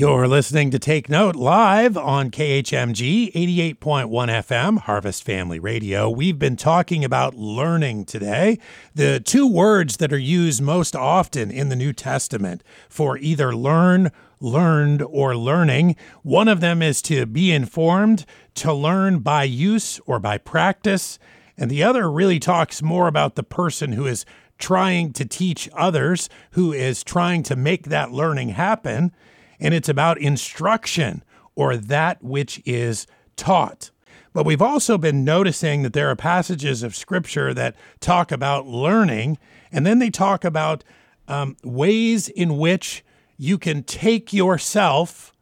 [0.00, 6.08] You're listening to Take Note live on KHMG 88.1 FM, Harvest Family Radio.
[6.08, 8.58] We've been talking about learning today.
[8.94, 14.10] The two words that are used most often in the New Testament for either learn,
[14.40, 15.96] learned, or learning.
[16.22, 21.18] One of them is to be informed, to learn by use or by practice.
[21.58, 24.24] And the other really talks more about the person who is
[24.56, 29.12] trying to teach others, who is trying to make that learning happen
[29.60, 31.22] and it's about instruction
[31.54, 33.06] or that which is
[33.36, 33.90] taught.
[34.32, 39.38] But we've also been noticing that there are passages of scripture that talk about learning,
[39.72, 40.84] and then they talk about
[41.26, 43.04] um, ways in which
[43.36, 45.32] you can take yourself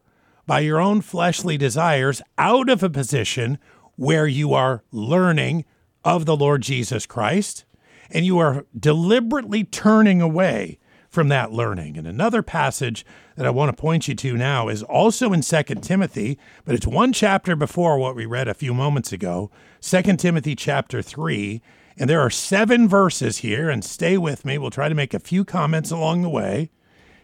[0.45, 3.59] by your own fleshly desires out of a position
[3.95, 5.65] where you are learning
[6.03, 7.65] of the Lord Jesus Christ
[8.09, 11.97] and you are deliberately turning away from that learning.
[11.97, 15.63] And another passage that I want to point you to now is also in 2
[15.81, 19.49] Timothy, but it's one chapter before what we read a few moments ago,
[19.81, 21.61] 2 Timothy chapter 3.
[21.97, 24.57] And there are seven verses here, and stay with me.
[24.57, 26.69] We'll try to make a few comments along the way.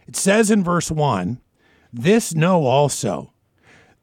[0.08, 1.40] It says in verse 1
[1.94, 3.32] This know also,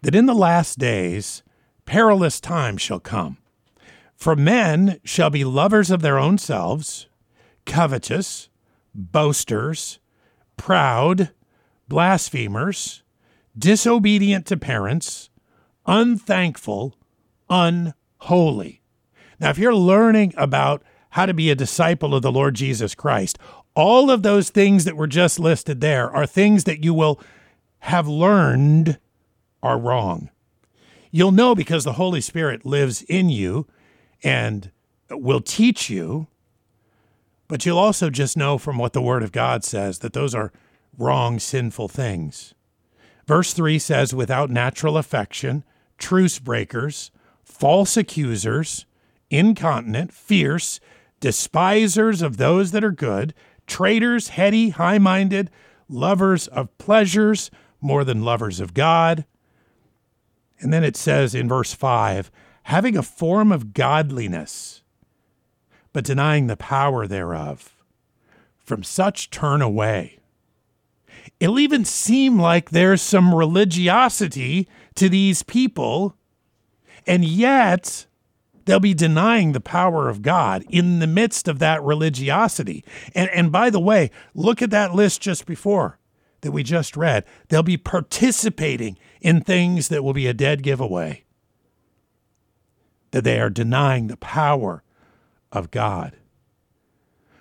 [0.02, 1.42] that in the last days
[1.84, 3.38] perilous times shall come.
[4.14, 7.08] For men shall be lovers of their own selves,
[7.66, 8.48] covetous
[8.94, 9.98] boasters,
[10.56, 11.30] proud,
[11.88, 13.02] blasphemers,
[13.56, 15.30] disobedient to parents,
[15.86, 16.96] unthankful,
[17.50, 18.82] unholy.
[19.40, 23.38] Now, if you're learning about how to be a disciple of the Lord Jesus Christ,
[23.74, 27.20] all of those things that were just listed there are things that you will
[27.80, 28.98] have learned
[29.62, 30.30] are wrong.
[31.10, 33.66] You'll know because the Holy Spirit lives in you
[34.22, 34.70] and
[35.10, 36.28] will teach you
[37.52, 40.54] but you'll also just know from what the Word of God says that those are
[40.96, 42.54] wrong, sinful things.
[43.26, 45.62] Verse 3 says, without natural affection,
[45.98, 47.10] truce breakers,
[47.44, 48.86] false accusers,
[49.28, 50.80] incontinent, fierce,
[51.20, 53.34] despisers of those that are good,
[53.66, 55.50] traitors, heady, high minded,
[55.90, 57.50] lovers of pleasures
[57.82, 59.26] more than lovers of God.
[60.58, 62.30] And then it says in verse 5
[62.62, 64.81] having a form of godliness
[65.92, 67.74] but denying the power thereof.
[68.58, 70.18] From such turn away.
[71.40, 76.16] It'll even seem like there's some religiosity to these people,
[77.06, 78.06] and yet
[78.64, 82.84] they'll be denying the power of God in the midst of that religiosity.
[83.14, 85.98] And, and by the way, look at that list just before
[86.42, 87.24] that we just read.
[87.48, 91.24] They'll be participating in things that will be a dead giveaway,
[93.10, 94.82] that they are denying the power
[95.52, 96.16] of God.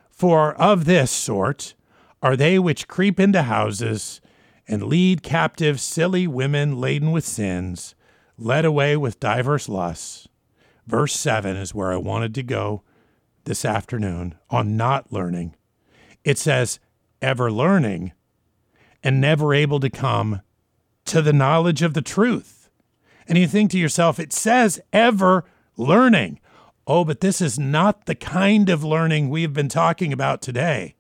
[0.10, 1.74] For of this sort
[2.22, 4.22] are they which creep into houses
[4.68, 7.96] and lead captive silly women laden with sins,
[8.38, 10.28] led away with diverse lusts.
[10.86, 12.84] Verse 7 is where I wanted to go
[13.46, 15.56] this afternoon on not learning.
[16.24, 16.80] It says,
[17.22, 18.12] ever learning
[19.04, 20.42] and never able to come
[21.06, 22.70] to the knowledge of the truth.
[23.28, 25.46] And you think to yourself, it says ever
[25.78, 26.40] learning.
[26.88, 30.96] Oh, but this is not the kind of learning we've been talking about today.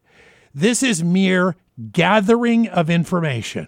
[0.53, 1.55] This is mere
[1.91, 3.67] gathering of information.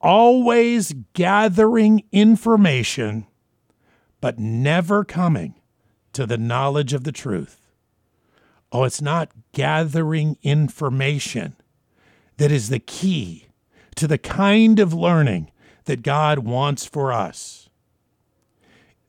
[0.00, 3.26] Always gathering information,
[4.20, 5.54] but never coming
[6.12, 7.70] to the knowledge of the truth.
[8.72, 11.56] Oh, it's not gathering information
[12.36, 13.48] that is the key
[13.96, 15.50] to the kind of learning
[15.84, 17.69] that God wants for us.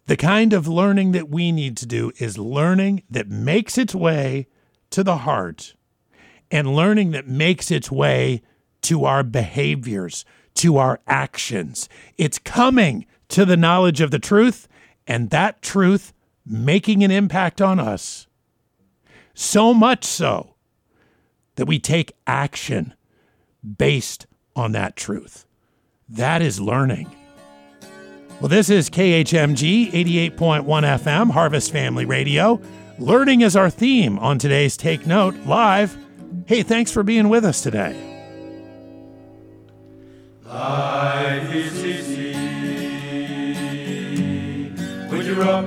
[0.07, 4.47] The kind of learning that we need to do is learning that makes its way
[4.89, 5.75] to the heart
[6.49, 8.41] and learning that makes its way
[8.81, 10.25] to our behaviors,
[10.55, 11.87] to our actions.
[12.17, 14.67] It's coming to the knowledge of the truth
[15.07, 16.13] and that truth
[16.45, 18.27] making an impact on us.
[19.33, 20.55] So much so
[21.55, 22.93] that we take action
[23.77, 25.45] based on that truth.
[26.09, 27.15] That is learning.
[28.41, 32.59] Well, this is KHMG 88.1 FM, Harvest Family Radio.
[32.97, 35.95] Learning is our theme on today's Take Note Live.
[36.47, 37.93] Hey, thanks for being with us today.
[40.43, 42.33] Life is easy
[45.07, 45.65] when you're up